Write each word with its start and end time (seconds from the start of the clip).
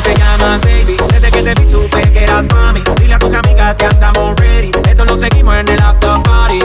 ¿Cómo 0.00 0.14
te 0.14 0.22
llamas, 0.22 0.60
baby? 0.62 0.96
Desde 1.12 1.30
que 1.30 1.42
te 1.42 1.54
vi 1.60 1.70
supe 1.70 2.00
que 2.10 2.24
eras 2.24 2.46
mami. 2.54 2.82
Dile 3.00 3.14
a 3.14 3.18
tus 3.18 3.34
amigas 3.34 3.76
que 3.76 3.84
andamos 3.84 4.34
ready. 4.40 4.70
Esto 4.88 5.04
lo 5.04 5.14
seguimos 5.14 5.54
en 5.56 5.68
el 5.68 5.82
after 5.82 6.22
party. 6.22 6.60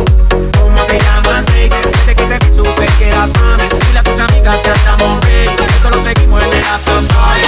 ¿Cómo 0.58 0.82
te 0.86 0.98
llamas, 0.98 1.46
baby? 1.48 1.70
Desde 1.84 2.16
que 2.16 2.24
te 2.24 2.40
vi 2.40 2.56
supe 2.56 2.86
que 2.98 3.10
eras 3.10 3.30
mami. 3.36 3.64
Dile 3.88 4.00
a 4.00 4.04
tus 4.04 4.20
amigas 4.22 4.56
que 4.62 4.70
andamos 4.70 5.22
ready. 5.26 5.52
Esto 5.68 5.90
lo 5.90 6.02
seguimos 6.02 6.42
en 6.44 6.54
el 6.54 6.64
after 6.64 7.08
party. 7.08 7.42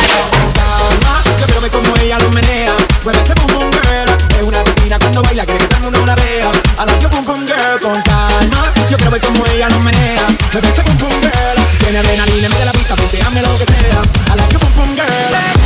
Calma, 0.59 1.23
yo 1.39 1.45
quiero 1.45 1.61
ver 1.61 1.71
cómo 1.71 1.95
ella 2.01 2.19
lo 2.19 2.31
menea. 2.31 2.75
Mueve 3.05 3.23
ese 3.23 3.33
boom 3.35 3.53
boom 3.53 3.71
girl. 3.71 4.09
Es 4.35 4.43
una 4.43 4.59
asesina 4.59 4.99
cuando 4.99 5.21
baila, 5.21 5.45
quiere 5.45 5.59
que 5.59 5.67
todo 5.67 5.83
mundo 5.83 6.05
la 6.05 6.15
vea. 6.15 6.51
I 6.79 6.85
like 6.85 7.01
your 7.01 7.11
boom 7.11 7.23
boom 7.23 7.47
girl 7.47 7.79
con 7.81 8.01
calma. 8.01 8.73
Yo 8.89 8.97
quiero 8.97 9.11
ver 9.11 9.21
cómo 9.21 9.45
ella 9.45 9.69
lo 9.69 9.79
menea. 9.79 10.27
Mueve 10.51 10.67
ese 10.67 10.81
boom 10.81 10.97
boom 10.97 11.21
girl. 11.21 11.57
Tiene 11.79 11.99
adrenalina, 11.99 12.49
mete 12.49 12.65
la 12.65 12.71
pista, 12.73 12.93
hazme 12.93 13.41
lo 13.41 13.57
que 13.57 13.65
sea. 13.71 14.01
I 14.33 14.35
like 14.35 14.51
your 14.51 14.59
boom 14.59 14.75
boom 14.75 14.95
girl. 14.97 15.56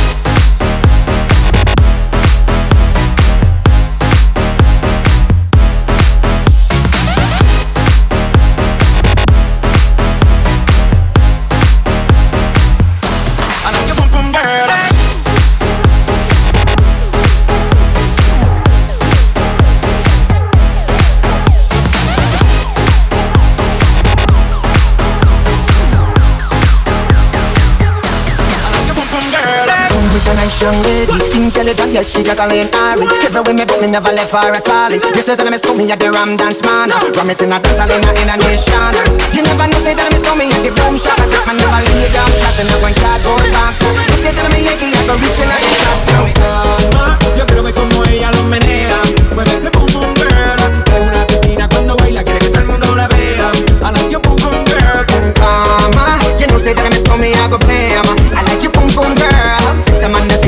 Young 30.62 30.78
lady, 30.86 31.18
intelligent, 31.34 31.90
yes, 31.90 32.14
she 32.14 32.22
got 32.22 32.38
a 32.38 32.46
lane 32.46 32.70
Ari. 32.86 33.02
Every 33.26 33.42
way 33.42 33.52
me 33.52 33.64
go, 33.66 33.74
me 33.82 33.90
never 33.90 34.14
left 34.14 34.30
her 34.30 34.54
at 34.54 34.68
all. 34.70 34.94
You 34.94 35.22
say 35.22 35.34
that 35.34 35.42
me 35.50 35.58
stole 35.58 35.74
me 35.74 35.90
at 35.90 35.98
the 35.98 36.14
Ram 36.14 36.38
Dance 36.38 36.62
Man. 36.62 36.94
Ram 37.18 37.30
it 37.34 37.42
in 37.42 37.50
a 37.50 37.58
dance, 37.58 37.82
in 37.82 38.06
a, 38.06 38.10
in 38.22 38.30
a 38.30 38.36
nation. 38.38 38.94
You 39.34 39.42
never 39.42 39.66
know, 39.66 39.82
say 39.82 39.98
that 39.98 40.06
me 40.14 40.18
stole 40.22 40.38
me 40.38 40.46
at 40.54 40.62
the 40.62 40.70
Boom 40.78 40.94
Shop. 40.94 41.18
I 41.18 41.26
take 41.26 41.46
my 41.50 41.58
never 41.58 41.82
lay 41.82 42.06
down 42.14 42.30
flat 42.38 42.56
in 42.62 42.70
a 42.70 42.76
one 42.78 42.94
cardboard 42.94 43.46
box. 43.50 43.82
You 43.82 44.16
say 44.22 44.30
that 44.30 44.46
me 44.54 44.62
Yankee, 44.62 44.94
I 44.94 45.02
go 45.02 45.18
reaching 45.18 45.50
out 45.50 45.58
the 45.58 45.74
top. 45.82 46.41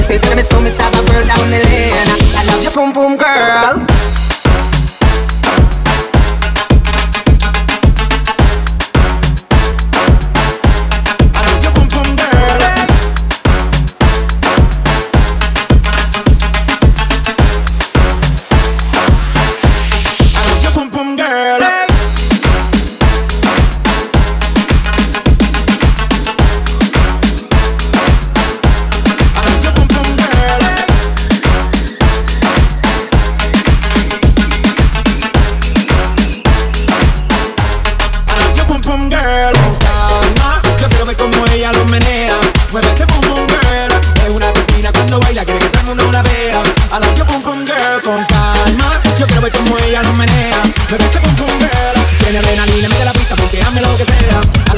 The 0.05 0.21
man 0.21 0.21
that 0.21 0.21
say 0.21 0.29
to 0.29 0.37
me, 0.37 0.43
stole 0.43 0.61
me, 0.61 0.71
stab 0.71 0.93
a 0.93 1.01
girl 1.09 1.25
down 1.25 1.49
the 1.49 1.65
lane. 1.65 1.97
I 2.37 2.45
love 2.45 2.63
your 2.63 2.73
boom 2.73 2.93
boom 2.93 3.04
ella 49.87 50.03
lo 50.03 50.13
menea, 50.15 50.63
me 50.91 50.99
besa 50.99 51.21
con 51.21 51.37
tu 51.37 51.45
vera. 51.45 52.01
Tiene 52.19 52.39
adrenalina, 52.39 52.89
mete 52.89 53.05
la 53.05 53.13
pista, 53.13 53.37
porque 53.37 53.61
hazme 53.61 53.81
lo 53.81 53.97
que 53.97 54.05
sea. 54.05 54.74